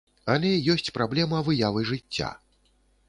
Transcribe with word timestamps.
Але 0.35 0.49
ёсць 0.73 0.93
праблема 0.95 1.41
выявы 1.49 1.85
жыцця. 1.91 2.35